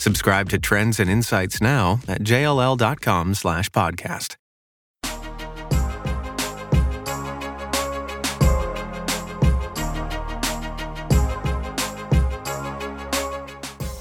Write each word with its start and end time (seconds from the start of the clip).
Subscribe 0.00 0.48
to 0.48 0.58
Trends 0.58 0.98
and 0.98 1.10
Insights 1.10 1.60
now 1.60 2.00
at 2.08 2.22
jll.com 2.22 3.34
slash 3.34 3.68
podcast. 3.68 4.36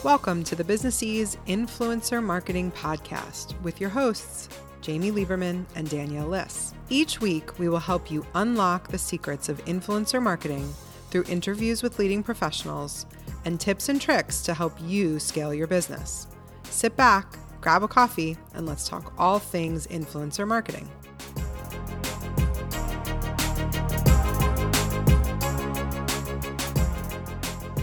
Welcome 0.06 0.46
to 0.46 0.56
the 0.56 0.64
Businessese 0.64 1.36
Influencer 1.48 2.24
Marketing 2.24 2.72
Podcast 2.72 3.62
with 3.62 3.82
your 3.82 3.90
hosts, 3.90 4.48
Jamie 4.80 5.12
Lieberman 5.12 5.66
and 5.76 5.90
Danielle 5.90 6.28
Liss. 6.28 6.74
Each 6.88 7.20
week, 7.20 7.60
we 7.60 7.68
will 7.68 7.78
help 7.78 8.10
you 8.10 8.26
unlock 8.36 8.88
the 8.88 8.98
secrets 8.98 9.50
of 9.50 9.64
influencer 9.66 10.24
marketing 10.24 10.74
through 11.10 11.26
interviews 11.28 11.84
with 11.84 12.00
leading 12.00 12.24
professionals 12.24 13.06
and 13.46 13.60
tips 13.60 13.90
and 13.90 14.00
tricks 14.00 14.42
to 14.44 14.54
help 14.54 14.74
you 14.82 15.20
scale 15.20 15.54
your 15.54 15.68
business. 15.68 16.28
Sit 16.64 16.96
back, 16.96 17.38
grab 17.62 17.84
a 17.84 17.88
coffee, 17.88 18.38
and 18.54 18.66
let's 18.66 18.88
talk 18.88 19.14
all 19.18 19.40
things 19.40 19.88
influencer 19.88 20.48
marketing. 20.48 20.90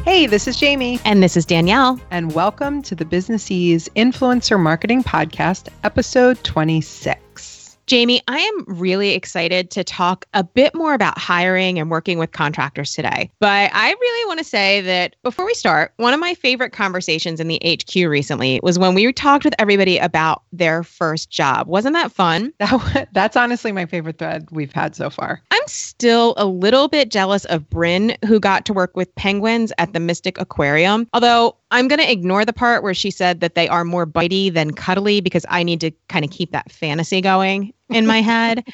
Hey, 0.06 0.26
this 0.26 0.46
is 0.46 0.56
Jamie. 0.56 1.00
And 1.04 1.20
this 1.20 1.36
is 1.36 1.44
Danielle. 1.44 2.00
And 2.12 2.32
welcome 2.32 2.80
to 2.82 2.94
the 2.94 3.04
Businessese 3.04 3.88
Influencer 3.96 4.58
Marketing 4.58 5.02
Podcast, 5.02 5.68
episode 5.82 6.42
26. 6.44 7.55
Jamie, 7.86 8.20
I 8.26 8.38
am 8.38 8.64
really 8.66 9.10
excited 9.10 9.70
to 9.70 9.84
talk 9.84 10.24
a 10.34 10.42
bit 10.42 10.74
more 10.74 10.92
about 10.92 11.16
hiring 11.18 11.78
and 11.78 11.88
working 11.88 12.18
with 12.18 12.32
contractors 12.32 12.92
today. 12.92 13.30
But 13.38 13.70
I 13.72 13.90
really 13.90 14.26
want 14.26 14.38
to 14.38 14.44
say 14.44 14.80
that 14.80 15.14
before 15.22 15.46
we 15.46 15.54
start, 15.54 15.92
one 15.96 16.12
of 16.12 16.18
my 16.18 16.34
favorite 16.34 16.72
conversations 16.72 17.38
in 17.38 17.46
the 17.46 17.60
HQ 17.64 17.94
recently 18.08 18.58
was 18.64 18.76
when 18.76 18.94
we 18.94 19.12
talked 19.12 19.44
with 19.44 19.54
everybody 19.60 19.98
about 19.98 20.42
their 20.50 20.82
first 20.82 21.30
job. 21.30 21.68
Wasn't 21.68 21.94
that 21.94 22.12
fun? 22.12 22.52
That, 22.96 23.08
that's 23.12 23.36
honestly 23.36 23.72
my 23.72 23.86
favorite 23.86 24.18
thread 24.18 24.46
we've 24.50 24.72
had 24.72 24.94
so 24.94 25.10
far. 25.10 25.42
I'm 25.50 25.66
still 25.66 26.34
a 26.36 26.46
little 26.46 26.88
bit 26.88 27.10
jealous 27.10 27.44
of 27.46 27.68
Bryn, 27.68 28.16
who 28.24 28.38
got 28.38 28.64
to 28.66 28.72
work 28.72 28.96
with 28.96 29.12
penguins 29.14 29.72
at 29.78 29.92
the 29.92 30.00
Mystic 30.00 30.38
Aquarium. 30.38 31.08
Although 31.12 31.56
I'm 31.70 31.88
going 31.88 32.00
to 32.00 32.10
ignore 32.10 32.44
the 32.44 32.52
part 32.52 32.82
where 32.82 32.94
she 32.94 33.10
said 33.10 33.40
that 33.40 33.54
they 33.54 33.68
are 33.68 33.84
more 33.84 34.06
bitey 34.06 34.52
than 34.52 34.72
cuddly 34.72 35.20
because 35.20 35.44
I 35.48 35.62
need 35.62 35.80
to 35.80 35.90
kind 36.08 36.24
of 36.24 36.30
keep 36.30 36.52
that 36.52 36.70
fantasy 36.70 37.20
going 37.20 37.72
in 37.90 38.06
my 38.06 38.20
head. 38.20 38.66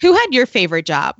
Who 0.00 0.12
had 0.12 0.26
your 0.30 0.46
favorite 0.46 0.86
job? 0.86 1.16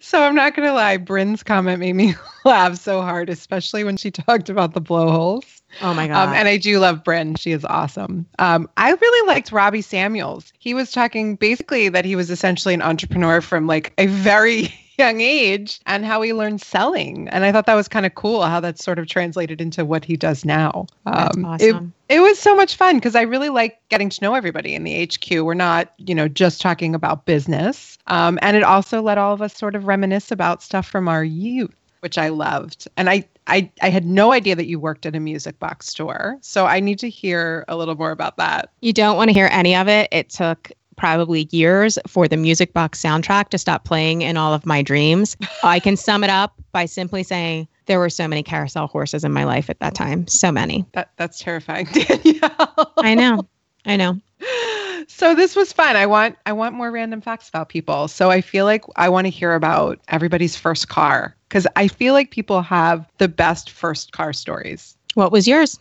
So 0.00 0.22
I'm 0.22 0.34
not 0.34 0.54
going 0.54 0.68
to 0.68 0.74
lie, 0.74 0.96
Bryn's 0.96 1.42
comment 1.42 1.80
made 1.80 1.94
me 1.94 2.14
laugh 2.44 2.76
so 2.76 3.00
hard, 3.02 3.28
especially 3.28 3.84
when 3.84 3.96
she 3.96 4.10
talked 4.10 4.48
about 4.48 4.74
the 4.74 4.80
blowholes. 4.80 5.44
Oh 5.82 5.94
my 5.94 6.08
god! 6.08 6.28
Um, 6.28 6.34
and 6.34 6.48
I 6.48 6.56
do 6.56 6.80
love 6.80 7.04
Bryn; 7.04 7.36
she 7.36 7.52
is 7.52 7.64
awesome. 7.64 8.26
Um, 8.40 8.68
I 8.76 8.90
really 8.90 9.28
liked 9.28 9.52
Robbie 9.52 9.82
Samuels. 9.82 10.52
He 10.58 10.74
was 10.74 10.90
talking 10.90 11.36
basically 11.36 11.88
that 11.90 12.04
he 12.04 12.16
was 12.16 12.28
essentially 12.28 12.74
an 12.74 12.82
entrepreneur 12.82 13.40
from 13.40 13.68
like 13.68 13.92
a 13.96 14.06
very 14.06 14.74
young 15.00 15.20
age 15.20 15.80
and 15.86 16.04
how 16.04 16.20
he 16.20 16.32
learned 16.32 16.60
selling. 16.60 17.28
And 17.28 17.44
I 17.44 17.52
thought 17.52 17.66
that 17.66 17.74
was 17.74 17.88
kind 17.88 18.04
of 18.04 18.14
cool 18.14 18.42
how 18.42 18.60
that's 18.60 18.84
sort 18.84 18.98
of 18.98 19.06
translated 19.06 19.60
into 19.60 19.84
what 19.84 20.04
he 20.04 20.16
does 20.16 20.44
now. 20.44 20.86
Um, 21.06 21.44
awesome. 21.44 21.94
It, 22.08 22.16
it 22.16 22.20
was 22.20 22.38
so 22.38 22.54
much 22.54 22.76
fun 22.76 22.96
because 22.96 23.16
I 23.16 23.22
really 23.22 23.48
like 23.48 23.80
getting 23.88 24.10
to 24.10 24.22
know 24.22 24.34
everybody 24.34 24.74
in 24.74 24.84
the 24.84 25.06
HQ. 25.06 25.42
We're 25.42 25.54
not, 25.54 25.92
you 25.96 26.14
know, 26.14 26.28
just 26.28 26.60
talking 26.60 26.94
about 26.94 27.24
business. 27.24 27.96
Um, 28.08 28.38
and 28.42 28.56
it 28.56 28.62
also 28.62 29.00
let 29.00 29.16
all 29.16 29.32
of 29.32 29.40
us 29.40 29.56
sort 29.56 29.74
of 29.74 29.86
reminisce 29.86 30.30
about 30.30 30.62
stuff 30.62 30.86
from 30.86 31.08
our 31.08 31.24
youth 31.24 31.74
which 32.00 32.16
I 32.18 32.28
loved. 32.28 32.88
And 32.96 33.10
I, 33.10 33.28
I 33.46 33.70
I 33.82 33.90
had 33.90 34.04
no 34.04 34.32
idea 34.32 34.56
that 34.56 34.66
you 34.66 34.80
worked 34.80 35.06
at 35.06 35.14
a 35.14 35.20
music 35.20 35.58
box 35.58 35.86
store. 35.86 36.38
So 36.40 36.66
I 36.66 36.80
need 36.80 36.98
to 37.00 37.10
hear 37.10 37.64
a 37.68 37.76
little 37.76 37.94
more 37.94 38.10
about 38.10 38.36
that. 38.38 38.70
You 38.80 38.92
don't 38.92 39.16
want 39.16 39.28
to 39.28 39.34
hear 39.34 39.48
any 39.52 39.76
of 39.76 39.86
it. 39.86 40.08
It 40.10 40.30
took 40.30 40.72
probably 41.00 41.48
years 41.50 41.98
for 42.06 42.28
the 42.28 42.36
Music 42.36 42.74
Box 42.74 43.02
soundtrack 43.02 43.48
to 43.48 43.58
stop 43.58 43.84
playing 43.84 44.20
in 44.20 44.36
all 44.36 44.52
of 44.52 44.66
my 44.66 44.82
dreams. 44.82 45.34
I 45.64 45.80
can 45.80 45.96
sum 45.96 46.22
it 46.22 46.28
up 46.28 46.52
by 46.72 46.84
simply 46.84 47.22
saying 47.22 47.66
there 47.86 47.98
were 47.98 48.10
so 48.10 48.28
many 48.28 48.42
carousel 48.42 48.86
horses 48.86 49.24
in 49.24 49.32
my 49.32 49.44
life 49.44 49.70
at 49.70 49.80
that 49.80 49.94
time. 49.94 50.26
So 50.28 50.52
many. 50.52 50.84
That 50.92 51.10
that's 51.16 51.38
terrifying, 51.38 51.86
Danielle. 51.92 52.92
I 52.98 53.14
know. 53.14 53.48
I 53.86 53.96
know. 53.96 54.20
So 55.08 55.34
this 55.34 55.56
was 55.56 55.72
fun. 55.72 55.96
I 55.96 56.06
want 56.06 56.36
I 56.46 56.52
want 56.52 56.74
more 56.74 56.90
random 56.90 57.20
facts 57.20 57.48
about 57.48 57.68
people. 57.68 58.06
So 58.06 58.30
I 58.30 58.42
feel 58.42 58.64
like 58.64 58.84
I 58.96 59.08
want 59.08 59.26
to 59.26 59.30
hear 59.30 59.54
about 59.54 59.98
everybody's 60.08 60.56
first 60.56 60.88
car 60.88 61.34
cuz 61.48 61.66
I 61.74 61.88
feel 61.88 62.12
like 62.12 62.30
people 62.30 62.62
have 62.62 63.06
the 63.18 63.26
best 63.26 63.70
first 63.70 64.12
car 64.12 64.32
stories. 64.32 64.96
What 65.14 65.32
was 65.32 65.48
yours? 65.48 65.78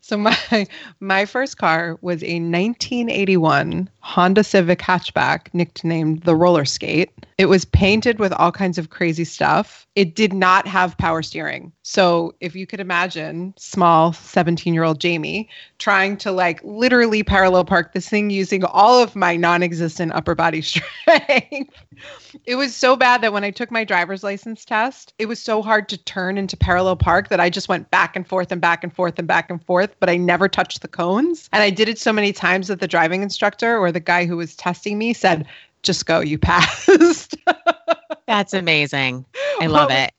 So 0.00 0.16
my 0.16 0.36
my 1.00 1.24
first 1.24 1.58
car 1.58 1.98
was 2.00 2.22
a 2.22 2.40
1981 2.40 3.88
Honda 4.00 4.42
Civic 4.42 4.80
hatchback 4.80 5.48
nicknamed 5.52 6.22
the 6.22 6.34
Roller 6.34 6.64
Skate. 6.64 7.10
It 7.38 7.46
was 7.46 7.64
painted 7.64 8.18
with 8.18 8.32
all 8.32 8.52
kinds 8.52 8.76
of 8.78 8.90
crazy 8.90 9.24
stuff. 9.24 9.86
It 9.94 10.14
did 10.14 10.32
not 10.32 10.66
have 10.66 10.96
power 10.98 11.22
steering. 11.22 11.72
So 11.82 12.34
if 12.40 12.54
you 12.54 12.66
could 12.66 12.80
imagine 12.80 13.54
small 13.56 14.12
17-year-old 14.12 15.00
Jamie 15.00 15.48
trying 15.78 16.16
to 16.18 16.32
like 16.32 16.60
literally 16.62 17.22
parallel 17.22 17.64
park 17.64 17.92
this 17.92 18.08
thing 18.08 18.30
using 18.30 18.64
all 18.64 19.02
of 19.02 19.16
my 19.16 19.36
non-existent 19.36 20.12
upper 20.12 20.34
body 20.34 20.62
strength. 20.62 21.74
it 22.44 22.56
was 22.56 22.74
so 22.74 22.96
bad 22.96 23.22
that 23.22 23.32
when 23.32 23.44
I 23.44 23.50
took 23.50 23.70
my 23.70 23.84
driver's 23.84 24.22
license 24.22 24.64
test, 24.64 25.14
it 25.18 25.26
was 25.26 25.40
so 25.40 25.62
hard 25.62 25.88
to 25.90 25.98
turn 25.98 26.38
into 26.38 26.56
parallel 26.56 26.96
park 26.96 27.28
that 27.28 27.40
I 27.40 27.50
just 27.50 27.68
went 27.68 27.90
back 27.90 28.16
and 28.16 28.26
forth 28.26 28.52
and 28.52 28.60
back 28.60 28.84
and 28.84 28.94
forth 28.94 29.18
and 29.18 29.28
back 29.28 29.50
and 29.50 29.64
forth, 29.64 29.89
but 29.98 30.08
I 30.08 30.16
never 30.16 30.48
touched 30.48 30.82
the 30.82 30.88
cones. 30.88 31.48
And 31.52 31.62
I 31.62 31.70
did 31.70 31.88
it 31.88 31.98
so 31.98 32.12
many 32.12 32.32
times 32.32 32.68
that 32.68 32.80
the 32.80 32.88
driving 32.88 33.22
instructor 33.22 33.78
or 33.78 33.90
the 33.90 34.00
guy 34.00 34.26
who 34.26 34.36
was 34.36 34.54
testing 34.54 34.98
me 34.98 35.12
said, 35.12 35.46
just 35.82 36.06
go, 36.06 36.20
you 36.20 36.38
passed. 36.38 37.36
That's 38.26 38.52
amazing. 38.52 39.24
I 39.60 39.66
love 39.66 39.90
it. 39.90 40.12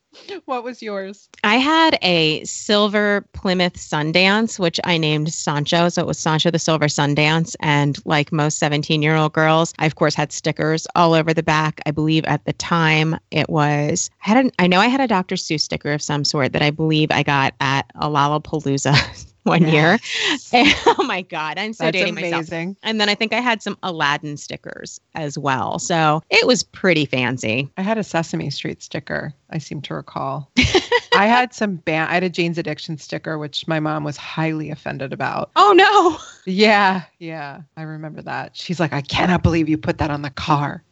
What 0.46 0.64
was 0.64 0.82
yours? 0.82 1.30
I 1.44 1.56
had 1.56 1.98
a 2.02 2.44
silver 2.44 3.26
Plymouth 3.34 3.78
Sundance, 3.78 4.60
which 4.60 4.80
I 4.84 4.98
named 4.98 5.34
Sancho. 5.34 5.90
So 5.90 6.02
it 6.02 6.08
was 6.08 6.20
Sancho 6.20 6.52
the 6.52 6.60
Silver 6.60 6.86
Sundance. 6.86 7.56
And 7.62 7.98
like 8.06 8.32
most 8.32 8.60
17 8.60 9.02
year 9.02 9.16
old 9.16 9.34
girls, 9.34 9.74
I 9.80 9.86
of 9.86 9.96
course 9.96 10.14
had 10.14 10.32
stickers 10.32 10.86
all 10.96 11.14
over 11.14 11.34
the 11.34 11.44
back. 11.44 11.82
I 11.86 11.92
believe 11.92 12.26
at 12.26 12.44
the 12.46 12.54
time 12.54 13.18
it 13.32 13.50
was, 13.50 14.10
I 14.26 14.30
had 14.30 14.46
an, 14.46 14.52
I 14.60 14.68
know 14.68 14.80
I 14.80 14.88
had 14.88 15.02
a 15.02 15.08
Dr. 15.08 15.36
Seuss 15.36 15.62
sticker 15.62 15.94
of 15.94 16.02
some 16.02 16.26
sort 16.26 16.54
that 16.54 16.62
I 16.62 16.72
believe 16.72 17.10
I 17.12 17.24
got 17.24 17.54
at 17.62 17.90
a 17.96 18.08
Lollapalooza 18.08 19.28
one 19.44 19.68
year. 19.68 20.00
And, 20.54 20.68
oh 20.86 21.04
my 21.04 21.22
God, 21.22 21.58
I'm 21.58 21.72
so 21.72 21.86
That's 21.86 21.98
dating 21.98 22.16
myself. 22.16 22.34
amazing. 22.34 22.76
And 22.84 23.00
then 23.00 23.08
I 23.08 23.16
think 23.16 23.34
I 23.34 23.40
had 23.40 23.62
some 23.64 23.78
Aladdin 23.84 24.36
stickers 24.36 25.00
as 25.16 25.38
well. 25.38 25.80
So 25.80 26.22
it 26.30 26.46
was 26.46 26.62
pretty 26.62 27.06
fancy. 27.06 27.70
I 27.78 27.82
had 27.82 27.98
a 27.98 28.04
Sesame 28.04 28.50
Street 28.50 28.84
sticker. 28.84 29.34
I 29.50 29.60
seem 29.60 29.82
to 29.84 29.94
recall. 29.94 30.52
I 31.14 31.26
had 31.26 31.54
some 31.54 31.78
band. 31.78 32.10
I 32.10 32.16
had 32.16 32.24
a 32.24 32.30
Jane's 32.30 32.58
Addiction 32.58 32.98
sticker, 32.98 33.38
which 33.38 33.66
my 33.66 33.80
mom 33.80 34.04
was 34.04 34.18
highly 34.18 34.72
offended 34.72 35.14
about. 35.14 35.52
Oh 35.56 35.72
no. 35.74 36.18
Yeah, 36.46 37.04
yeah, 37.20 37.62
I 37.78 37.84
remember 37.84 38.22
that. 38.24 38.58
She's 38.58 38.80
like, 38.80 38.92
I 38.92 39.02
cannot 39.02 39.42
believe 39.44 39.70
you 39.70 39.78
put 39.78 40.00
that 40.00 40.12
on 40.12 40.22
the 40.22 40.32
car. 40.32 40.84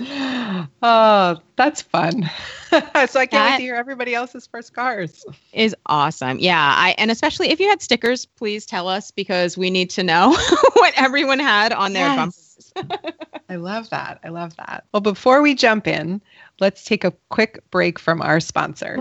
Oh, 0.00 1.40
that's 1.56 1.82
fun. 1.82 2.30
so 2.70 2.80
I 3.20 3.26
can't 3.26 3.32
wait 3.32 3.56
to 3.56 3.62
hear 3.62 3.74
everybody 3.74 4.14
else's 4.14 4.46
first 4.46 4.74
cars. 4.74 5.24
Is 5.52 5.74
awesome. 5.86 6.38
Yeah. 6.38 6.74
I 6.76 6.94
and 6.98 7.10
especially 7.10 7.50
if 7.50 7.60
you 7.60 7.68
had 7.68 7.80
stickers, 7.82 8.26
please 8.26 8.66
tell 8.66 8.88
us 8.88 9.10
because 9.10 9.56
we 9.56 9.70
need 9.70 9.90
to 9.90 10.02
know 10.02 10.30
what 10.74 10.94
everyone 10.96 11.38
had 11.38 11.72
on 11.72 11.92
their 11.92 12.06
Yes. 12.06 12.16
bumpers. 12.16 13.02
I 13.48 13.56
love 13.56 13.90
that. 13.90 14.18
I 14.24 14.28
love 14.28 14.56
that. 14.56 14.84
Well, 14.92 15.00
before 15.00 15.40
we 15.40 15.54
jump 15.54 15.86
in, 15.86 16.20
let's 16.60 16.84
take 16.84 17.04
a 17.04 17.12
quick 17.30 17.62
break 17.70 17.98
from 17.98 18.20
our 18.20 18.40
sponsor. 18.40 18.96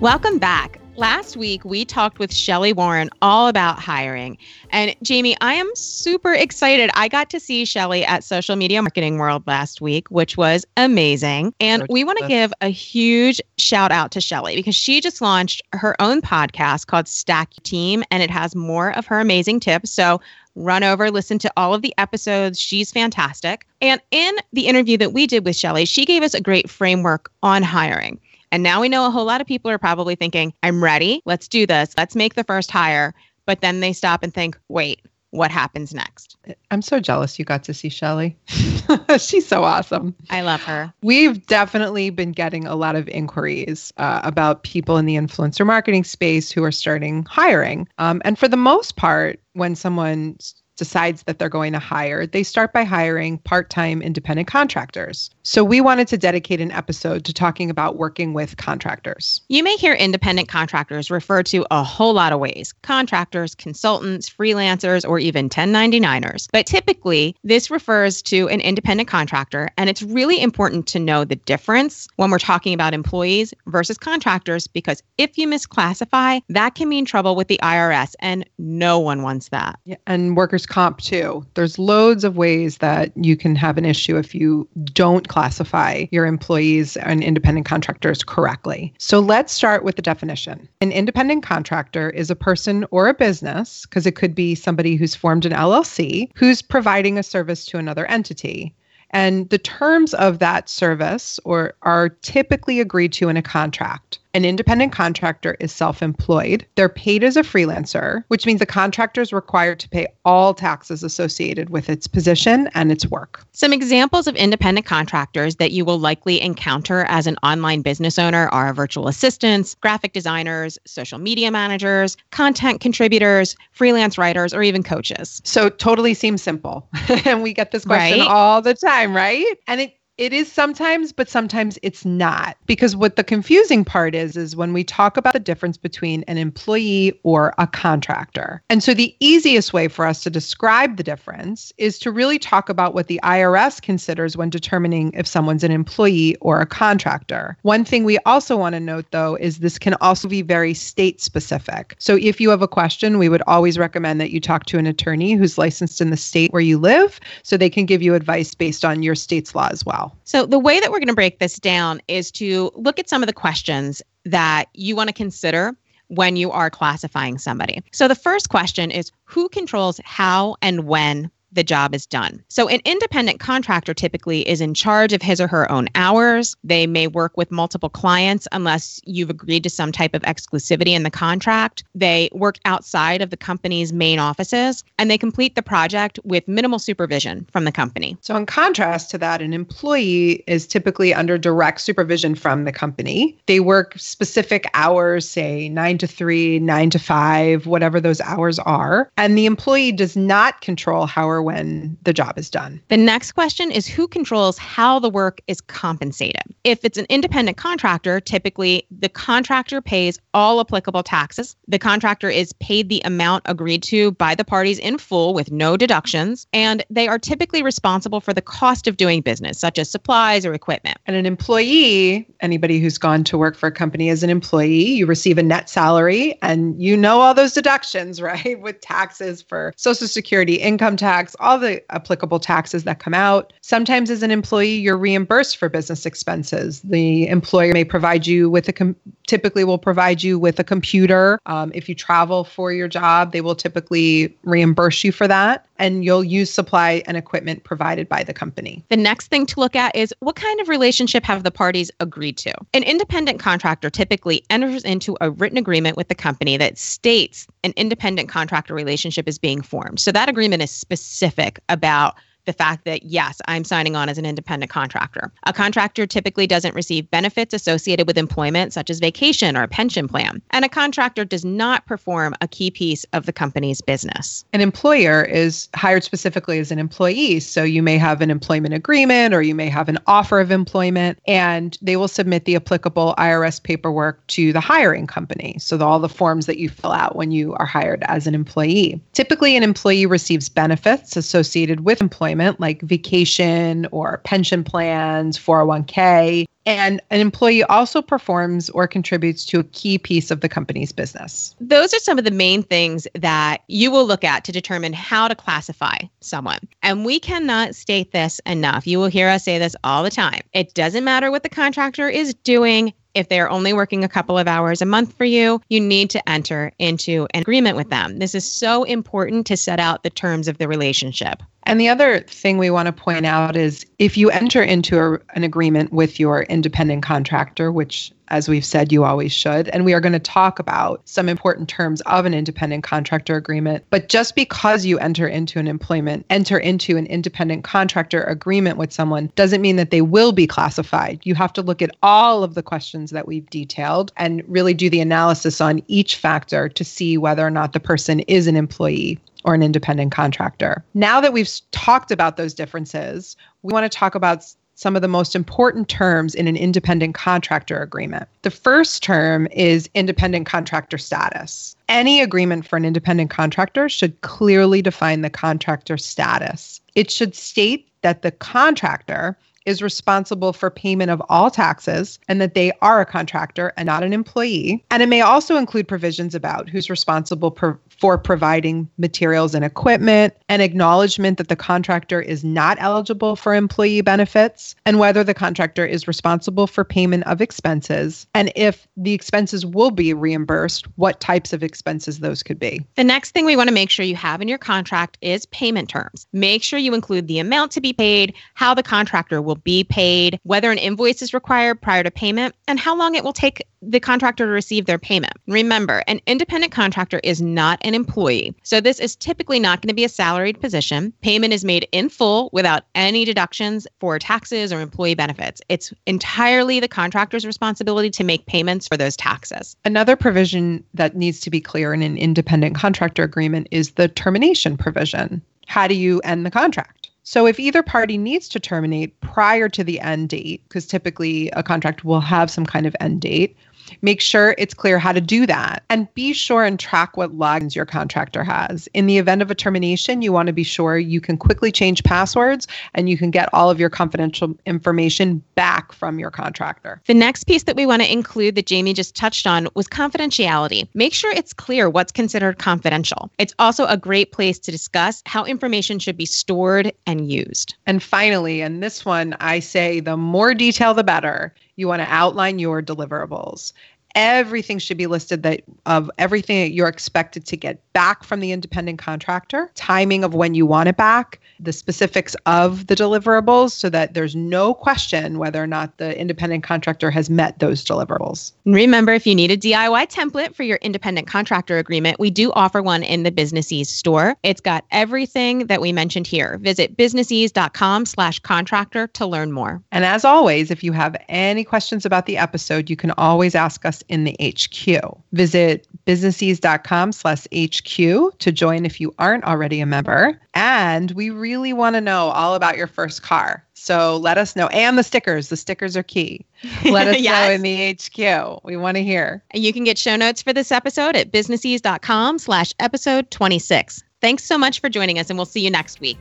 Welcome 0.00 0.38
back. 0.38 0.80
Last 0.96 1.36
week, 1.36 1.64
we 1.64 1.84
talked 1.84 2.18
with 2.18 2.34
Shelly 2.34 2.72
Warren 2.72 3.08
all 3.22 3.46
about 3.46 3.78
hiring. 3.78 4.36
And 4.70 4.96
Jamie, 5.02 5.36
I 5.40 5.54
am 5.54 5.70
super 5.76 6.34
excited. 6.34 6.90
I 6.94 7.06
got 7.06 7.30
to 7.30 7.38
see 7.38 7.64
Shelly 7.64 8.04
at 8.04 8.24
Social 8.24 8.56
Media 8.56 8.82
Marketing 8.82 9.18
World 9.18 9.44
last 9.46 9.80
week, 9.80 10.08
which 10.10 10.36
was 10.36 10.64
amazing. 10.76 11.54
And 11.60 11.86
we 11.88 12.02
want 12.02 12.18
to 12.18 12.26
give 12.26 12.52
a 12.60 12.68
huge 12.68 13.40
shout 13.58 13.92
out 13.92 14.10
to 14.10 14.20
Shelly 14.20 14.56
because 14.56 14.74
she 14.74 15.00
just 15.00 15.20
launched 15.20 15.62
her 15.72 15.94
own 16.02 16.20
podcast 16.20 16.88
called 16.88 17.06
Stack 17.06 17.50
Team, 17.62 18.02
and 18.10 18.20
it 18.20 18.30
has 18.30 18.56
more 18.56 18.90
of 18.96 19.06
her 19.06 19.20
amazing 19.20 19.60
tips. 19.60 19.92
So 19.92 20.20
run 20.58 20.82
over, 20.82 21.10
listen 21.10 21.38
to 21.38 21.52
all 21.56 21.74
of 21.74 21.82
the 21.82 21.94
episodes. 21.98 22.60
She's 22.60 22.90
fantastic. 22.90 23.66
And 23.80 24.00
in 24.10 24.36
the 24.52 24.66
interview 24.66 24.96
that 24.98 25.12
we 25.12 25.26
did 25.26 25.44
with 25.44 25.56
Shelly, 25.56 25.84
she 25.84 26.04
gave 26.04 26.22
us 26.22 26.34
a 26.34 26.40
great 26.40 26.68
framework 26.68 27.30
on 27.42 27.62
hiring. 27.62 28.20
And 28.50 28.62
now 28.62 28.80
we 28.80 28.88
know 28.88 29.06
a 29.06 29.10
whole 29.10 29.24
lot 29.24 29.40
of 29.40 29.46
people 29.46 29.70
are 29.70 29.78
probably 29.78 30.14
thinking, 30.14 30.52
I'm 30.62 30.82
ready. 30.82 31.22
Let's 31.24 31.48
do 31.48 31.66
this. 31.66 31.94
Let's 31.96 32.16
make 32.16 32.34
the 32.34 32.44
first 32.44 32.70
hire. 32.70 33.14
But 33.46 33.60
then 33.60 33.80
they 33.80 33.92
stop 33.92 34.22
and 34.22 34.32
think, 34.32 34.58
wait, 34.68 35.00
what 35.30 35.50
happens 35.50 35.92
next? 35.92 36.36
I'm 36.70 36.82
so 36.82 37.00
jealous 37.00 37.38
you 37.38 37.44
got 37.44 37.64
to 37.64 37.74
see 37.74 37.88
Shelly. 37.88 38.36
She's 39.18 39.46
so 39.46 39.62
awesome. 39.62 40.14
I 40.30 40.40
love 40.40 40.62
her. 40.62 40.92
We've 41.02 41.46
definitely 41.46 42.10
been 42.10 42.32
getting 42.32 42.66
a 42.66 42.74
lot 42.74 42.96
of 42.96 43.08
inquiries 43.08 43.92
uh, 43.98 44.20
about 44.24 44.62
people 44.62 44.96
in 44.96 45.06
the 45.06 45.16
influencer 45.16 45.66
marketing 45.66 46.04
space 46.04 46.50
who 46.50 46.64
are 46.64 46.72
starting 46.72 47.24
hiring. 47.24 47.88
Um, 47.98 48.22
and 48.24 48.38
for 48.38 48.48
the 48.48 48.56
most 48.56 48.96
part, 48.96 49.40
when 49.52 49.74
someone 49.74 50.38
decides 50.78 51.24
that 51.24 51.38
they're 51.38 51.48
going 51.48 51.74
to 51.74 51.78
hire, 51.78 52.26
they 52.26 52.42
start 52.42 52.72
by 52.72 52.84
hiring 52.84 53.38
part 53.38 53.68
time 53.68 54.00
independent 54.00 54.48
contractors. 54.48 55.30
So 55.42 55.62
we 55.62 55.80
wanted 55.80 56.08
to 56.08 56.16
dedicate 56.16 56.60
an 56.60 56.72
episode 56.72 57.24
to 57.26 57.32
talking 57.32 57.68
about 57.68 57.96
working 57.96 58.32
with 58.32 58.56
contractors. 58.56 59.42
You 59.48 59.62
may 59.62 59.76
hear 59.76 59.94
independent 59.94 60.48
contractors 60.48 61.10
referred 61.10 61.46
to 61.46 61.66
a 61.70 61.82
whole 61.82 62.14
lot 62.14 62.32
of 62.32 62.40
ways 62.40 62.72
contractors, 62.82 63.54
consultants, 63.54 64.30
freelancers, 64.30 65.08
or 65.08 65.18
even 65.18 65.48
1099ers. 65.48 66.48
But 66.52 66.66
typically, 66.66 67.34
this 67.44 67.70
refers 67.70 68.22
to 68.22 68.48
an 68.48 68.60
independent 68.60 69.08
contractor, 69.08 69.68
and 69.76 69.90
it's 69.90 70.02
really 70.02 70.40
important 70.40 70.86
to 70.88 70.98
know 70.98 71.24
the 71.24 71.36
difference 71.36 72.08
when 72.16 72.30
we're 72.30 72.38
talking 72.38 72.72
about 72.72 72.94
employees 72.94 73.52
versus 73.66 73.98
contractors 73.98 74.66
because 74.66 75.02
if 75.18 75.36
you 75.36 75.48
misclassify, 75.48 76.40
that 76.48 76.74
can 76.76 76.88
mean 76.88 77.04
trouble 77.04 77.34
with 77.34 77.48
the 77.48 77.58
IRS, 77.62 78.14
and 78.20 78.48
no 78.58 78.98
one 78.98 79.22
wants 79.22 79.48
that. 79.48 79.78
Yeah, 79.84 79.96
and 80.06 80.36
workers' 80.36 80.66
comp 80.68 81.00
too. 81.00 81.44
There's 81.54 81.78
loads 81.78 82.24
of 82.24 82.36
ways 82.36 82.78
that 82.78 83.12
you 83.16 83.36
can 83.36 83.56
have 83.56 83.78
an 83.78 83.84
issue 83.84 84.16
if 84.16 84.34
you 84.34 84.68
don't 84.92 85.28
classify 85.28 86.06
your 86.10 86.26
employees 86.26 86.96
and 86.98 87.22
independent 87.22 87.66
contractors 87.66 88.22
correctly. 88.22 88.92
So 88.98 89.20
let's 89.20 89.52
start 89.52 89.84
with 89.84 89.96
the 89.96 90.02
definition. 90.02 90.68
An 90.80 90.92
independent 90.92 91.42
contractor 91.42 92.10
is 92.10 92.30
a 92.30 92.36
person 92.36 92.86
or 92.90 93.08
a 93.08 93.14
business, 93.14 93.86
because 93.86 94.06
it 94.06 94.14
could 94.14 94.34
be 94.34 94.54
somebody 94.54 94.96
who's 94.96 95.14
formed 95.14 95.44
an 95.44 95.52
LLC, 95.52 96.30
who's 96.34 96.62
providing 96.62 97.18
a 97.18 97.22
service 97.22 97.64
to 97.66 97.78
another 97.78 98.06
entity. 98.06 98.74
And 99.10 99.48
the 99.48 99.58
terms 99.58 100.12
of 100.14 100.38
that 100.38 100.68
service 100.68 101.40
or 101.44 101.72
are 101.82 102.10
typically 102.10 102.78
agreed 102.78 103.12
to 103.14 103.30
in 103.30 103.38
a 103.38 103.42
contract. 103.42 104.18
An 104.34 104.44
independent 104.44 104.92
contractor 104.92 105.56
is 105.58 105.72
self 105.72 106.02
employed. 106.02 106.66
They're 106.74 106.88
paid 106.88 107.24
as 107.24 107.36
a 107.36 107.42
freelancer, 107.42 108.24
which 108.28 108.44
means 108.46 108.60
the 108.60 108.66
contractor 108.66 109.20
is 109.20 109.32
required 109.32 109.80
to 109.80 109.88
pay 109.88 110.06
all 110.24 110.52
taxes 110.54 111.02
associated 111.02 111.70
with 111.70 111.88
its 111.88 112.06
position 112.06 112.68
and 112.74 112.92
its 112.92 113.06
work. 113.06 113.44
Some 113.52 113.72
examples 113.72 114.26
of 114.26 114.36
independent 114.36 114.86
contractors 114.86 115.56
that 115.56 115.72
you 115.72 115.84
will 115.84 115.98
likely 115.98 116.40
encounter 116.40 117.04
as 117.08 117.26
an 117.26 117.36
online 117.42 117.80
business 117.82 118.18
owner 118.18 118.48
are 118.48 118.72
virtual 118.74 119.08
assistants, 119.08 119.74
graphic 119.76 120.12
designers, 120.12 120.78
social 120.84 121.18
media 121.18 121.50
managers, 121.50 122.16
content 122.30 122.80
contributors, 122.80 123.56
freelance 123.72 124.18
writers, 124.18 124.52
or 124.52 124.62
even 124.62 124.82
coaches. 124.82 125.40
So 125.44 125.66
it 125.66 125.78
totally 125.78 126.12
seems 126.14 126.42
simple. 126.42 126.86
and 127.24 127.42
we 127.42 127.52
get 127.54 127.70
this 127.72 127.84
question 127.84 128.20
Right. 128.20 128.28
all 128.28 128.60
the 128.60 128.74
time, 128.74 129.16
right? 129.16 129.46
And 129.66 129.80
it 129.80 129.97
it 130.18 130.32
is 130.32 130.50
sometimes, 130.50 131.12
but 131.12 131.28
sometimes 131.28 131.78
it's 131.82 132.04
not. 132.04 132.56
Because 132.66 132.96
what 132.96 133.14
the 133.14 133.24
confusing 133.24 133.84
part 133.84 134.14
is, 134.16 134.36
is 134.36 134.56
when 134.56 134.72
we 134.72 134.82
talk 134.82 135.16
about 135.16 135.32
the 135.32 135.38
difference 135.38 135.76
between 135.76 136.24
an 136.24 136.36
employee 136.36 137.18
or 137.22 137.54
a 137.56 137.68
contractor. 137.68 138.60
And 138.68 138.82
so 138.82 138.94
the 138.94 139.14
easiest 139.20 139.72
way 139.72 139.86
for 139.86 140.04
us 140.04 140.22
to 140.24 140.30
describe 140.30 140.96
the 140.96 141.04
difference 141.04 141.72
is 141.78 142.00
to 142.00 142.10
really 142.10 142.38
talk 142.38 142.68
about 142.68 142.94
what 142.94 143.06
the 143.06 143.20
IRS 143.22 143.80
considers 143.80 144.36
when 144.36 144.50
determining 144.50 145.12
if 145.14 145.26
someone's 145.26 145.62
an 145.62 145.70
employee 145.70 146.34
or 146.40 146.60
a 146.60 146.66
contractor. 146.66 147.56
One 147.62 147.84
thing 147.84 148.02
we 148.02 148.18
also 148.26 148.56
want 148.56 148.74
to 148.74 148.80
note, 148.80 149.06
though, 149.12 149.36
is 149.36 149.58
this 149.58 149.78
can 149.78 149.94
also 150.00 150.26
be 150.26 150.42
very 150.42 150.74
state 150.74 151.20
specific. 151.20 151.94
So 152.00 152.16
if 152.16 152.40
you 152.40 152.50
have 152.50 152.62
a 152.62 152.68
question, 152.68 153.18
we 153.18 153.28
would 153.28 153.42
always 153.46 153.78
recommend 153.78 154.20
that 154.20 154.32
you 154.32 154.40
talk 154.40 154.66
to 154.66 154.78
an 154.78 154.86
attorney 154.86 155.34
who's 155.34 155.58
licensed 155.58 156.00
in 156.00 156.10
the 156.10 156.16
state 156.16 156.52
where 156.52 156.60
you 156.60 156.76
live 156.76 157.20
so 157.44 157.56
they 157.56 157.70
can 157.70 157.86
give 157.86 158.02
you 158.02 158.14
advice 158.14 158.52
based 158.54 158.84
on 158.84 159.04
your 159.04 159.14
state's 159.14 159.54
law 159.54 159.68
as 159.70 159.86
well. 159.86 160.07
So, 160.24 160.46
the 160.46 160.58
way 160.58 160.80
that 160.80 160.90
we're 160.90 160.98
going 160.98 161.08
to 161.08 161.14
break 161.14 161.38
this 161.38 161.58
down 161.58 162.00
is 162.08 162.30
to 162.32 162.70
look 162.74 162.98
at 162.98 163.08
some 163.08 163.22
of 163.22 163.26
the 163.26 163.32
questions 163.32 164.02
that 164.24 164.66
you 164.74 164.96
want 164.96 165.08
to 165.08 165.14
consider 165.14 165.76
when 166.08 166.36
you 166.36 166.50
are 166.50 166.70
classifying 166.70 167.38
somebody. 167.38 167.82
So, 167.92 168.08
the 168.08 168.14
first 168.14 168.48
question 168.48 168.90
is 168.90 169.10
who 169.24 169.48
controls 169.48 170.00
how 170.04 170.56
and 170.62 170.86
when 170.86 171.30
the 171.52 171.64
job 171.64 171.94
is 171.94 172.06
done. 172.06 172.42
So, 172.48 172.68
an 172.68 172.80
independent 172.84 173.40
contractor 173.40 173.94
typically 173.94 174.48
is 174.48 174.60
in 174.60 174.74
charge 174.74 175.12
of 175.12 175.22
his 175.22 175.40
or 175.40 175.48
her 175.48 175.70
own 175.70 175.88
hours. 175.94 176.56
They 176.64 176.86
may 176.86 177.06
work 177.06 177.36
with 177.36 177.50
multiple 177.50 177.88
clients 177.88 178.46
unless 178.52 179.00
you've 179.04 179.30
agreed 179.30 179.62
to 179.64 179.70
some 179.70 179.92
type 179.92 180.14
of 180.14 180.22
exclusivity 180.22 180.88
in 180.88 181.02
the 181.02 181.10
contract. 181.10 181.84
They 181.94 182.28
work 182.32 182.56
outside 182.64 183.22
of 183.22 183.30
the 183.30 183.36
company's 183.36 183.92
main 183.92 184.18
offices 184.18 184.84
and 184.98 185.10
they 185.10 185.18
complete 185.18 185.54
the 185.54 185.62
project 185.62 186.18
with 186.24 186.46
minimal 186.46 186.78
supervision 186.78 187.46
from 187.50 187.64
the 187.64 187.72
company. 187.72 188.16
So, 188.20 188.36
in 188.36 188.46
contrast 188.46 189.10
to 189.12 189.18
that, 189.18 189.40
an 189.40 189.52
employee 189.52 190.44
is 190.46 190.66
typically 190.66 191.14
under 191.14 191.38
direct 191.38 191.80
supervision 191.80 192.34
from 192.34 192.64
the 192.64 192.72
company. 192.72 193.38
They 193.46 193.60
work 193.60 193.94
specific 193.96 194.68
hours, 194.74 195.28
say 195.28 195.68
nine 195.68 195.98
to 195.98 196.06
three, 196.06 196.58
nine 196.58 196.90
to 196.90 196.98
five, 196.98 197.66
whatever 197.66 198.00
those 198.00 198.20
hours 198.20 198.58
are. 198.60 199.10
And 199.16 199.36
the 199.36 199.46
employee 199.46 199.92
does 199.92 200.16
not 200.16 200.60
control 200.60 201.06
how 201.06 201.37
or 201.38 201.42
when 201.42 201.96
the 202.02 202.12
job 202.12 202.36
is 202.36 202.50
done. 202.50 202.80
The 202.88 202.96
next 202.96 203.32
question 203.32 203.70
is 203.70 203.86
who 203.86 204.08
controls 204.08 204.58
how 204.58 204.98
the 204.98 205.08
work 205.08 205.40
is 205.46 205.60
compensated? 205.60 206.42
If 206.64 206.84
it's 206.84 206.98
an 206.98 207.06
independent 207.08 207.56
contractor, 207.56 208.20
typically 208.20 208.84
the 208.90 209.08
contractor 209.08 209.80
pays 209.80 210.18
all 210.34 210.60
applicable 210.60 211.04
taxes. 211.04 211.56
The 211.68 211.78
contractor 211.78 212.28
is 212.28 212.52
paid 212.54 212.88
the 212.88 213.00
amount 213.04 213.44
agreed 213.46 213.84
to 213.84 214.10
by 214.12 214.34
the 214.34 214.44
parties 214.44 214.78
in 214.80 214.98
full 214.98 215.32
with 215.32 215.52
no 215.52 215.76
deductions, 215.76 216.46
and 216.52 216.84
they 216.90 217.06
are 217.06 217.18
typically 217.18 217.62
responsible 217.62 218.20
for 218.20 218.34
the 218.34 218.42
cost 218.42 218.88
of 218.88 218.96
doing 218.96 219.20
business, 219.20 219.58
such 219.58 219.78
as 219.78 219.88
supplies 219.88 220.44
or 220.44 220.52
equipment. 220.54 220.98
And 221.06 221.14
an 221.14 221.24
employee, 221.24 222.28
anybody 222.40 222.80
who's 222.80 222.98
gone 222.98 223.22
to 223.24 223.38
work 223.38 223.56
for 223.56 223.68
a 223.68 223.72
company 223.72 224.10
as 224.10 224.24
an 224.24 224.30
employee, 224.30 224.90
you 224.90 225.06
receive 225.06 225.38
a 225.38 225.42
net 225.42 225.70
salary 225.70 226.36
and 226.42 226.80
you 226.82 226.96
know 226.96 227.20
all 227.20 227.34
those 227.34 227.52
deductions, 227.52 228.20
right? 228.28 228.60
With 228.60 228.80
taxes 228.80 229.40
for 229.42 229.72
Social 229.76 230.08
Security, 230.08 230.54
income 230.54 230.96
tax, 230.96 231.27
all 231.40 231.58
the 231.58 231.82
applicable 231.92 232.40
taxes 232.40 232.84
that 232.84 232.98
come 232.98 233.14
out. 233.14 233.52
Sometimes 233.60 234.10
as 234.10 234.22
an 234.22 234.30
employee, 234.30 234.74
you're 234.74 234.96
reimbursed 234.96 235.56
for 235.56 235.68
business 235.68 236.06
expenses. 236.06 236.80
The 236.80 237.28
employer 237.28 237.72
may 237.72 237.84
provide 237.84 238.26
you 238.26 238.50
with 238.50 238.68
a, 238.68 238.72
com- 238.72 238.96
typically 239.26 239.64
will 239.64 239.78
provide 239.78 240.22
you 240.22 240.38
with 240.38 240.58
a 240.58 240.64
computer. 240.64 241.38
Um, 241.46 241.70
if 241.74 241.88
you 241.88 241.94
travel 241.94 242.44
for 242.44 242.72
your 242.72 242.88
job, 242.88 243.32
they 243.32 243.40
will 243.40 243.54
typically 243.54 244.36
reimburse 244.42 245.04
you 245.04 245.12
for 245.12 245.28
that 245.28 245.67
and 245.78 246.04
you'll 246.04 246.24
use 246.24 246.50
supply 246.50 247.02
and 247.06 247.16
equipment 247.16 247.64
provided 247.64 248.08
by 248.08 248.22
the 248.24 248.34
company. 248.34 248.84
The 248.88 248.96
next 248.96 249.28
thing 249.28 249.46
to 249.46 249.60
look 249.60 249.76
at 249.76 249.94
is 249.94 250.14
what 250.20 250.36
kind 250.36 250.60
of 250.60 250.68
relationship 250.68 251.24
have 251.24 251.44
the 251.44 251.50
parties 251.50 251.90
agreed 252.00 252.36
to? 252.38 252.52
An 252.74 252.82
independent 252.82 253.40
contractor 253.40 253.90
typically 253.90 254.44
enters 254.50 254.84
into 254.84 255.16
a 255.20 255.30
written 255.30 255.58
agreement 255.58 255.96
with 255.96 256.08
the 256.08 256.14
company 256.14 256.56
that 256.56 256.78
states 256.78 257.46
an 257.64 257.72
independent 257.76 258.28
contractor 258.28 258.74
relationship 258.74 259.28
is 259.28 259.38
being 259.38 259.62
formed. 259.62 260.00
So 260.00 260.12
that 260.12 260.28
agreement 260.28 260.62
is 260.62 260.70
specific 260.70 261.60
about 261.68 262.14
the 262.48 262.52
fact 262.54 262.86
that, 262.86 263.02
yes, 263.02 263.42
I'm 263.46 263.62
signing 263.62 263.94
on 263.94 264.08
as 264.08 264.16
an 264.16 264.24
independent 264.24 264.70
contractor. 264.72 265.30
A 265.44 265.52
contractor 265.52 266.06
typically 266.06 266.46
doesn't 266.46 266.74
receive 266.74 267.10
benefits 267.10 267.52
associated 267.52 268.06
with 268.06 268.16
employment, 268.16 268.72
such 268.72 268.88
as 268.88 269.00
vacation 269.00 269.54
or 269.54 269.62
a 269.62 269.68
pension 269.68 270.08
plan. 270.08 270.40
And 270.50 270.64
a 270.64 270.68
contractor 270.68 271.26
does 271.26 271.44
not 271.44 271.84
perform 271.84 272.34
a 272.40 272.48
key 272.48 272.70
piece 272.70 273.04
of 273.12 273.26
the 273.26 273.34
company's 273.34 273.82
business. 273.82 274.46
An 274.54 274.62
employer 274.62 275.22
is 275.22 275.68
hired 275.74 276.04
specifically 276.04 276.58
as 276.58 276.72
an 276.72 276.78
employee. 276.78 277.38
So 277.40 277.64
you 277.64 277.82
may 277.82 277.98
have 277.98 278.22
an 278.22 278.30
employment 278.30 278.72
agreement 278.72 279.34
or 279.34 279.42
you 279.42 279.54
may 279.54 279.68
have 279.68 279.90
an 279.90 279.98
offer 280.06 280.40
of 280.40 280.50
employment, 280.50 281.18
and 281.26 281.76
they 281.82 281.96
will 281.96 282.08
submit 282.08 282.46
the 282.46 282.56
applicable 282.56 283.14
IRS 283.18 283.62
paperwork 283.62 284.26
to 284.28 284.54
the 284.54 284.60
hiring 284.60 285.06
company. 285.06 285.56
So 285.58 285.76
the, 285.76 285.84
all 285.84 285.98
the 285.98 286.08
forms 286.08 286.46
that 286.46 286.56
you 286.56 286.70
fill 286.70 286.92
out 286.92 287.14
when 287.14 287.30
you 287.30 287.52
are 287.56 287.66
hired 287.66 288.02
as 288.04 288.26
an 288.26 288.34
employee. 288.34 288.98
Typically, 289.12 289.54
an 289.54 289.62
employee 289.62 290.06
receives 290.06 290.48
benefits 290.48 291.14
associated 291.14 291.80
with 291.80 292.00
employment 292.00 292.37
like 292.58 292.82
vacation 292.82 293.86
or 293.92 294.18
pension 294.18 294.64
plans, 294.64 295.38
401k. 295.38 296.46
And 296.68 297.00
an 297.08 297.20
employee 297.20 297.64
also 297.64 298.02
performs 298.02 298.68
or 298.68 298.86
contributes 298.86 299.46
to 299.46 299.60
a 299.60 299.64
key 299.64 299.96
piece 299.96 300.30
of 300.30 300.42
the 300.42 300.50
company's 300.50 300.92
business. 300.92 301.56
Those 301.62 301.94
are 301.94 301.98
some 301.98 302.18
of 302.18 302.26
the 302.26 302.30
main 302.30 302.62
things 302.62 303.08
that 303.14 303.62
you 303.68 303.90
will 303.90 304.04
look 304.04 304.22
at 304.22 304.44
to 304.44 304.52
determine 304.52 304.92
how 304.92 305.28
to 305.28 305.34
classify 305.34 305.96
someone. 306.20 306.58
And 306.82 307.06
we 307.06 307.20
cannot 307.20 307.74
state 307.74 308.12
this 308.12 308.38
enough. 308.44 308.86
You 308.86 308.98
will 308.98 309.06
hear 309.06 309.30
us 309.30 309.44
say 309.44 309.56
this 309.56 309.74
all 309.82 310.02
the 310.02 310.10
time. 310.10 310.42
It 310.52 310.74
doesn't 310.74 311.04
matter 311.04 311.30
what 311.30 311.42
the 311.42 311.48
contractor 311.48 312.06
is 312.06 312.34
doing, 312.34 312.92
if 313.18 313.28
they're 313.28 313.50
only 313.50 313.72
working 313.72 314.04
a 314.04 314.08
couple 314.08 314.38
of 314.38 314.46
hours 314.46 314.80
a 314.80 314.86
month 314.86 315.12
for 315.16 315.24
you, 315.24 315.60
you 315.68 315.80
need 315.80 316.08
to 316.10 316.28
enter 316.28 316.70
into 316.78 317.26
an 317.34 317.40
agreement 317.40 317.76
with 317.76 317.90
them. 317.90 318.18
This 318.18 318.32
is 318.32 318.50
so 318.50 318.84
important 318.84 319.44
to 319.48 319.56
set 319.56 319.80
out 319.80 320.04
the 320.04 320.10
terms 320.10 320.46
of 320.46 320.58
the 320.58 320.68
relationship. 320.68 321.42
And 321.64 321.80
the 321.80 321.88
other 321.88 322.20
thing 322.20 322.58
we 322.58 322.70
want 322.70 322.86
to 322.86 322.92
point 322.92 323.26
out 323.26 323.56
is 323.56 323.84
if 323.98 324.16
you 324.16 324.30
enter 324.30 324.62
into 324.62 324.98
a, 325.00 325.18
an 325.34 325.42
agreement 325.42 325.92
with 325.92 326.20
your 326.20 326.46
independent 326.58 327.04
contractor, 327.04 327.70
which 327.70 328.12
as 328.30 328.48
we've 328.48 328.64
said, 328.64 328.92
you 328.92 329.04
always 329.04 329.32
should. 329.32 329.68
And 329.68 329.84
we 329.84 329.94
are 329.94 330.00
going 330.00 330.12
to 330.12 330.18
talk 330.18 330.58
about 330.58 331.00
some 331.06 331.28
important 331.28 331.68
terms 331.68 332.00
of 332.02 332.26
an 332.26 332.34
independent 332.34 332.84
contractor 332.84 333.36
agreement. 333.36 333.84
But 333.90 334.08
just 334.08 334.34
because 334.34 334.84
you 334.84 334.98
enter 334.98 335.26
into 335.26 335.58
an 335.58 335.66
employment, 335.66 336.26
enter 336.30 336.58
into 336.58 336.96
an 336.96 337.06
independent 337.06 337.64
contractor 337.64 338.22
agreement 338.24 338.76
with 338.76 338.92
someone 338.92 339.32
doesn't 339.34 339.62
mean 339.62 339.76
that 339.76 339.90
they 339.90 340.02
will 340.02 340.32
be 340.32 340.46
classified. 340.46 341.20
You 341.22 341.34
have 341.36 341.52
to 341.54 341.62
look 341.62 341.82
at 341.82 341.96
all 342.02 342.42
of 342.42 342.54
the 342.54 342.62
questions 342.62 343.10
that 343.10 343.26
we've 343.26 343.48
detailed 343.50 344.12
and 344.16 344.42
really 344.46 344.74
do 344.74 344.90
the 344.90 345.00
analysis 345.00 345.60
on 345.60 345.82
each 345.88 346.16
factor 346.16 346.68
to 346.68 346.84
see 346.84 347.16
whether 347.16 347.46
or 347.46 347.50
not 347.50 347.72
the 347.72 347.80
person 347.80 348.20
is 348.20 348.46
an 348.46 348.56
employee 348.56 349.18
or 349.44 349.54
an 349.54 349.62
independent 349.62 350.12
contractor. 350.12 350.84
Now 350.94 351.20
that 351.20 351.32
we've 351.32 351.48
talked 351.70 352.10
about 352.10 352.36
those 352.36 352.54
differences, 352.54 353.36
we 353.62 353.72
want 353.72 353.90
to 353.90 353.98
talk 353.98 354.14
about 354.14 354.44
some 354.78 354.94
of 354.94 355.02
the 355.02 355.08
most 355.08 355.34
important 355.34 355.88
terms 355.88 356.36
in 356.36 356.46
an 356.46 356.56
independent 356.56 357.12
contractor 357.12 357.82
agreement. 357.82 358.28
The 358.42 358.50
first 358.52 359.02
term 359.02 359.48
is 359.48 359.90
independent 359.92 360.46
contractor 360.46 360.98
status. 360.98 361.74
Any 361.88 362.20
agreement 362.20 362.64
for 362.64 362.76
an 362.76 362.84
independent 362.84 363.28
contractor 363.28 363.88
should 363.88 364.20
clearly 364.20 364.80
define 364.80 365.22
the 365.22 365.30
contractor 365.30 365.98
status. 365.98 366.80
It 366.94 367.10
should 367.10 367.34
state 367.34 367.88
that 368.02 368.22
the 368.22 368.30
contractor 368.30 369.36
is 369.68 369.82
responsible 369.82 370.54
for 370.54 370.70
payment 370.70 371.10
of 371.10 371.22
all 371.28 371.50
taxes 371.50 372.18
and 372.26 372.40
that 372.40 372.54
they 372.54 372.72
are 372.80 373.02
a 373.02 373.06
contractor 373.06 373.72
and 373.76 373.86
not 373.86 374.02
an 374.02 374.14
employee. 374.14 374.82
And 374.90 375.02
it 375.02 375.08
may 375.08 375.20
also 375.20 375.56
include 375.56 375.86
provisions 375.86 376.34
about 376.34 376.70
who's 376.70 376.88
responsible 376.88 377.50
per, 377.50 377.78
for 378.00 378.16
providing 378.16 378.88
materials 378.96 379.54
and 379.54 379.64
equipment, 379.64 380.32
an 380.48 380.62
acknowledgement 380.62 381.36
that 381.36 381.48
the 381.48 381.56
contractor 381.56 382.20
is 382.20 382.42
not 382.42 382.78
eligible 382.80 383.36
for 383.36 383.54
employee 383.54 384.00
benefits, 384.00 384.74
and 384.86 384.98
whether 384.98 385.22
the 385.22 385.34
contractor 385.34 385.84
is 385.84 386.08
responsible 386.08 386.66
for 386.66 386.82
payment 386.82 387.24
of 387.26 387.42
expenses, 387.42 388.26
and 388.34 388.50
if 388.56 388.88
the 388.96 389.12
expenses 389.12 389.66
will 389.66 389.90
be 389.90 390.14
reimbursed, 390.14 390.86
what 390.96 391.20
types 391.20 391.52
of 391.52 391.62
expenses 391.62 392.20
those 392.20 392.42
could 392.42 392.58
be. 392.58 392.80
The 392.96 393.04
next 393.04 393.32
thing 393.32 393.44
we 393.44 393.56
want 393.56 393.68
to 393.68 393.74
make 393.74 393.90
sure 393.90 394.06
you 394.06 394.16
have 394.16 394.40
in 394.40 394.48
your 394.48 394.58
contract 394.58 395.18
is 395.20 395.44
payment 395.46 395.90
terms. 395.90 396.26
Make 396.32 396.62
sure 396.62 396.78
you 396.78 396.94
include 396.94 397.28
the 397.28 397.38
amount 397.38 397.72
to 397.72 397.80
be 397.80 397.92
paid, 397.92 398.34
how 398.54 398.72
the 398.74 398.82
contractor 398.82 399.42
will 399.42 399.56
be 399.64 399.84
paid, 399.84 400.38
whether 400.42 400.70
an 400.70 400.78
invoice 400.78 401.22
is 401.22 401.34
required 401.34 401.80
prior 401.80 402.02
to 402.02 402.10
payment, 402.10 402.54
and 402.66 402.78
how 402.78 402.96
long 402.96 403.14
it 403.14 403.24
will 403.24 403.32
take 403.32 403.62
the 403.80 404.00
contractor 404.00 404.44
to 404.44 404.50
receive 404.50 404.86
their 404.86 404.98
payment. 404.98 405.32
Remember, 405.46 406.02
an 406.08 406.20
independent 406.26 406.72
contractor 406.72 407.20
is 407.22 407.40
not 407.40 407.78
an 407.82 407.94
employee. 407.94 408.54
So 408.64 408.80
this 408.80 408.98
is 408.98 409.14
typically 409.14 409.60
not 409.60 409.80
going 409.80 409.88
to 409.88 409.94
be 409.94 410.04
a 410.04 410.08
salaried 410.08 410.60
position. 410.60 411.12
Payment 411.22 411.52
is 411.52 411.64
made 411.64 411.86
in 411.92 412.08
full 412.08 412.50
without 412.52 412.84
any 412.94 413.24
deductions 413.24 413.86
for 414.00 414.18
taxes 414.18 414.72
or 414.72 414.80
employee 414.80 415.14
benefits. 415.14 415.62
It's 415.68 415.92
entirely 416.06 416.80
the 416.80 416.88
contractor's 416.88 417.46
responsibility 417.46 418.10
to 418.10 418.24
make 418.24 418.46
payments 418.46 418.88
for 418.88 418.96
those 418.96 419.16
taxes. 419.16 419.76
Another 419.84 420.16
provision 420.16 420.84
that 420.94 421.16
needs 421.16 421.40
to 421.40 421.50
be 421.50 421.60
clear 421.60 421.94
in 421.94 422.02
an 422.02 422.18
independent 422.18 422.74
contractor 422.74 423.22
agreement 423.22 423.68
is 423.70 423.92
the 423.92 424.08
termination 424.08 424.76
provision. 424.76 425.40
How 425.66 425.86
do 425.86 425.94
you 425.94 426.20
end 426.20 426.44
the 426.44 426.50
contract? 426.50 427.10
So, 427.30 427.44
if 427.44 427.60
either 427.60 427.82
party 427.82 428.16
needs 428.16 428.48
to 428.48 428.58
terminate 428.58 429.20
prior 429.20 429.68
to 429.68 429.84
the 429.84 430.00
end 430.00 430.30
date, 430.30 430.62
because 430.66 430.86
typically 430.86 431.50
a 431.50 431.62
contract 431.62 432.02
will 432.02 432.22
have 432.22 432.50
some 432.50 432.64
kind 432.64 432.86
of 432.86 432.96
end 433.00 433.20
date, 433.20 433.54
Make 434.02 434.20
sure 434.20 434.54
it's 434.58 434.74
clear 434.74 434.98
how 434.98 435.12
to 435.12 435.20
do 435.20 435.46
that 435.46 435.84
and 435.90 436.12
be 436.14 436.32
sure 436.32 436.64
and 436.64 436.78
track 436.78 437.16
what 437.16 437.36
logins 437.36 437.74
your 437.74 437.86
contractor 437.86 438.44
has. 438.44 438.88
In 438.94 439.06
the 439.06 439.18
event 439.18 439.42
of 439.42 439.50
a 439.50 439.54
termination, 439.54 440.22
you 440.22 440.32
want 440.32 440.46
to 440.48 440.52
be 440.52 440.62
sure 440.62 440.98
you 440.98 441.20
can 441.20 441.36
quickly 441.36 441.72
change 441.72 442.02
passwords 442.04 442.66
and 442.94 443.08
you 443.08 443.16
can 443.16 443.30
get 443.30 443.48
all 443.52 443.70
of 443.70 443.80
your 443.80 443.90
confidential 443.90 444.56
information 444.66 445.42
back 445.54 445.92
from 445.92 446.18
your 446.18 446.30
contractor. 446.30 447.00
The 447.06 447.14
next 447.14 447.44
piece 447.44 447.64
that 447.64 447.76
we 447.76 447.86
want 447.86 448.02
to 448.02 448.12
include 448.12 448.54
that 448.54 448.66
Jamie 448.66 448.94
just 448.94 449.14
touched 449.14 449.46
on 449.46 449.68
was 449.74 449.88
confidentiality. 449.88 450.88
Make 450.94 451.14
sure 451.14 451.32
it's 451.32 451.52
clear 451.52 451.88
what's 451.88 452.12
considered 452.12 452.58
confidential. 452.58 453.30
It's 453.38 453.54
also 453.58 453.86
a 453.86 453.96
great 453.96 454.32
place 454.32 454.58
to 454.60 454.70
discuss 454.70 455.22
how 455.26 455.44
information 455.44 455.98
should 455.98 456.16
be 456.16 456.26
stored 456.26 456.92
and 457.06 457.30
used. 457.30 457.74
And 457.86 458.02
finally, 458.02 458.60
and 458.60 458.82
this 458.82 459.04
one 459.04 459.36
I 459.40 459.60
say 459.60 460.00
the 460.00 460.16
more 460.16 460.54
detail 460.54 460.94
the 460.94 461.04
better 461.04 461.54
you 461.78 461.86
want 461.86 462.02
to 462.02 462.12
outline 462.12 462.58
your 462.58 462.82
deliverables 462.82 463.72
everything 464.14 464.78
should 464.78 464.96
be 464.96 465.06
listed 465.06 465.42
that 465.42 465.62
of 465.86 466.10
everything 466.18 466.60
that 466.62 466.72
you're 466.72 466.88
expected 466.88 467.46
to 467.46 467.56
get 467.56 467.80
back 467.92 468.24
from 468.24 468.40
the 468.40 468.52
independent 468.52 468.98
contractor, 468.98 469.70
timing 469.74 470.24
of 470.24 470.34
when 470.34 470.54
you 470.54 470.66
want 470.66 470.88
it 470.88 470.96
back, 470.96 471.40
the 471.60 471.72
specifics 471.72 472.36
of 472.46 472.86
the 472.86 472.94
deliverables 472.94 473.72
so 473.72 473.88
that 473.88 474.14
there's 474.14 474.36
no 474.36 474.74
question 474.74 475.38
whether 475.38 475.62
or 475.62 475.66
not 475.66 475.96
the 475.98 476.18
independent 476.18 476.62
contractor 476.62 477.10
has 477.10 477.28
met 477.28 477.58
those 477.58 477.84
deliverables. 477.84 478.52
Remember, 478.64 479.12
if 479.12 479.26
you 479.26 479.34
need 479.34 479.50
a 479.50 479.56
DIY 479.56 480.12
template 480.12 480.54
for 480.54 480.62
your 480.62 480.78
independent 480.82 481.26
contractor 481.26 481.78
agreement, 481.78 482.20
we 482.20 482.30
do 482.30 482.52
offer 482.52 482.82
one 482.82 483.02
in 483.02 483.22
the 483.22 483.32
Businessese 483.32 483.86
store. 483.86 484.36
It's 484.42 484.60
got 484.60 484.84
everything 484.90 485.66
that 485.66 485.80
we 485.80 485.92
mentioned 485.92 486.26
here. 486.26 486.58
Visit 486.58 486.96
businessese.com 486.96 488.06
slash 488.06 488.38
contractor 488.40 489.06
to 489.08 489.26
learn 489.26 489.52
more. 489.52 489.82
And 489.90 490.04
as 490.04 490.24
always, 490.24 490.70
if 490.70 490.84
you 490.84 490.92
have 490.92 491.16
any 491.28 491.64
questions 491.64 492.06
about 492.06 492.26
the 492.26 492.36
episode, 492.36 492.88
you 492.88 492.96
can 492.96 493.10
always 493.12 493.54
ask 493.54 493.84
us 493.84 493.97
in 494.08 494.24
the 494.24 494.36
HQ. 494.42 495.18
Visit 495.32 495.86
businessese.com 496.06 497.12
slash 497.12 497.46
HQ 497.54 498.38
to 498.38 498.52
join 498.52 498.84
if 498.86 499.00
you 499.00 499.14
aren't 499.18 499.44
already 499.44 499.80
a 499.80 499.86
member. 499.86 500.40
And 500.54 501.10
we 501.12 501.30
really 501.30 501.72
want 501.72 501.94
to 501.94 502.00
know 502.00 502.28
all 502.28 502.54
about 502.54 502.76
your 502.76 502.86
first 502.86 503.22
car. 503.22 503.64
So 503.74 504.16
let 504.16 504.38
us 504.38 504.56
know. 504.56 504.66
And 504.68 504.98
the 504.98 505.02
stickers. 505.02 505.48
The 505.48 505.56
stickers 505.56 505.96
are 505.96 506.02
key. 506.02 506.44
Let 506.84 507.06
us 507.06 507.20
Yes. 507.20 507.48
know 507.48 507.52
in 507.54 507.62
the 507.62 507.92
HQ. 507.94 508.64
We 508.64 508.76
want 508.76 508.96
to 508.96 509.02
hear. 509.04 509.42
And 509.52 509.62
you 509.62 509.72
can 509.72 509.84
get 509.84 509.96
show 509.96 510.16
notes 510.16 510.42
for 510.42 510.52
this 510.52 510.72
episode 510.72 511.14
at 511.14 511.30
businessese.com 511.30 512.38
slash 512.38 512.72
episode 512.80 513.30
26. 513.30 514.02
Thanks 514.20 514.44
so 514.44 514.58
much 514.58 514.80
for 514.80 514.88
joining 514.88 515.18
us, 515.20 515.30
and 515.30 515.38
we'll 515.38 515.46
see 515.46 515.60
you 515.60 515.70
next 515.70 516.00
week. 516.00 516.18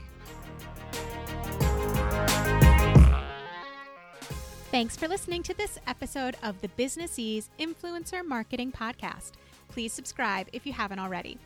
Thanks 4.70 4.98
for 4.98 5.08
listening 5.08 5.44
to 5.44 5.54
this 5.54 5.80
episode 5.88 6.36
of 6.44 6.60
the 6.60 6.68
Businessese 6.68 7.48
Influencer 7.58 8.24
Marketing 8.24 8.70
Podcast. 8.70 9.32
Please 9.70 9.94
subscribe 9.94 10.50
if 10.52 10.66
you 10.66 10.74
haven't 10.74 11.00
already. 11.00 11.38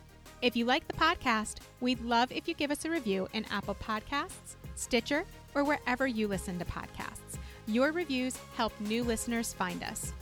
If 0.42 0.56
you 0.56 0.66
like 0.66 0.88
the 0.88 0.96
podcast, 0.96 1.58
we'd 1.82 2.02
love 2.02 2.32
if 2.32 2.48
you 2.48 2.56
give 2.56 2.72
us 2.72 2.84
a 2.84 2.90
review 2.90 3.30
in 3.34 3.46
Apple 3.52 3.76
Podcasts, 3.76 4.56
Stitcher, 4.74 5.24
or 5.54 5.64
wherever 5.64 6.08
you 6.08 6.28
listen 6.28 6.58
to 6.58 6.66
podcasts. 6.66 7.38
Your 7.68 7.92
reviews 7.92 8.40
help 8.56 8.74
new 8.82 9.04
listeners 9.04 9.54
find 9.54 9.84
us. 9.84 10.14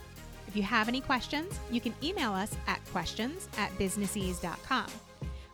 If 0.46 0.54
you 0.54 0.62
have 0.62 0.86
any 0.86 1.00
questions, 1.00 1.58
you 1.70 1.80
can 1.80 1.94
email 2.02 2.32
us 2.32 2.54
at 2.66 2.84
questions 2.92 3.48
at 3.56 3.70
businessese.com. 3.78 4.86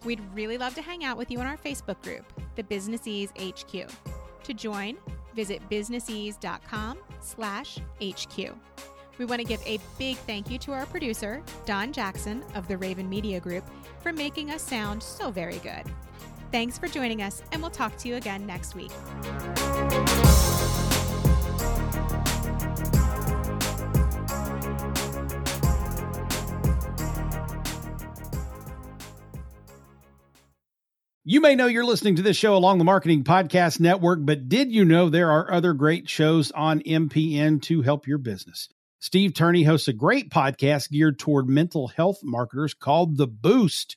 We'd 0.05 0.21
really 0.35 0.59
love 0.59 0.75
to 0.75 0.83
hang 0.83 1.05
out 1.05 1.17
with 1.17 1.31
you 1.31 1.41
in 1.41 1.47
our 1.47 1.59
Facebook 1.59 2.03
group, 2.03 2.25
the 2.57 2.65
Businessese 2.65 3.31
HQ. 3.38 3.88
To 4.43 4.53
join, 4.53 4.97
visit 5.33 5.62
businessese.com 5.71 6.99
slash 7.26 7.78
HQ. 8.02 8.54
We 9.18 9.25
want 9.25 9.40
to 9.40 9.47
give 9.47 9.62
a 9.66 9.80
big 9.99 10.16
thank 10.18 10.50
you 10.50 10.59
to 10.59 10.73
our 10.73 10.87
producer, 10.87 11.42
Don 11.64 11.92
Jackson 11.92 12.42
of 12.54 12.68
the 12.68 12.76
Raven 12.76 13.09
Media 13.09 13.40
Group, 13.40 13.64
for 14.00 14.12
making 14.12 14.50
us 14.50 14.62
sound 14.62 15.02
so 15.02 15.30
very 15.30 15.59
good. 15.59 15.85
Thanks 16.52 16.78
for 16.78 16.87
joining 16.87 17.23
us, 17.23 17.42
and 17.52 17.61
we'll 17.61 17.71
talk 17.71 17.97
to 17.99 18.09
you 18.09 18.16
again 18.16 18.47
next 18.47 18.75
week. 18.75 18.92
You 31.28 31.40
may 31.40 31.56
know 31.56 31.66
you're 31.66 31.85
listening 31.85 32.14
to 32.14 32.23
this 32.23 32.37
show 32.37 32.54
along 32.54 32.78
the 32.78 32.85
Marketing 32.85 33.25
Podcast 33.25 33.80
Network, 33.80 34.21
but 34.23 34.49
did 34.49 34.71
you 34.71 34.85
know 34.85 35.09
there 35.09 35.28
are 35.28 35.52
other 35.52 35.73
great 35.73 36.09
shows 36.09 36.52
on 36.52 36.78
MPN 36.83 37.61
to 37.62 37.83
help 37.83 38.06
your 38.06 38.18
business? 38.18 38.68
Steve 39.00 39.35
Turney 39.35 39.64
hosts 39.64 39.88
a 39.88 39.92
great 39.92 40.30
podcast 40.30 40.88
geared 40.88 41.18
toward 41.18 41.49
mental 41.49 41.88
health 41.88 42.21
marketers 42.23 42.75
called 42.75 43.16
The 43.16 43.26
Boost. 43.26 43.97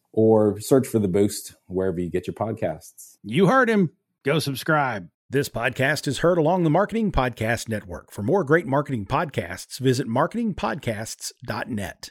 or 0.13 0.59
search 0.59 0.87
for 0.87 0.99
The 0.99 1.07
Boost 1.07 1.55
wherever 1.67 1.99
you 1.99 2.09
get 2.09 2.27
your 2.27 2.33
podcasts. 2.33 3.17
You 3.23 3.47
heard 3.47 3.69
him. 3.69 3.91
Go 4.23 4.39
subscribe. 4.39 5.09
This 5.29 5.47
podcast 5.47 6.07
is 6.07 6.17
heard 6.19 6.37
along 6.37 6.63
the 6.63 6.69
Marketing 6.69 7.11
Podcast 7.11 7.69
Network. 7.69 8.11
For 8.11 8.21
more 8.21 8.43
great 8.43 8.67
marketing 8.67 9.05
podcasts, 9.05 9.79
visit 9.79 10.07
marketingpodcasts.net. 10.07 12.09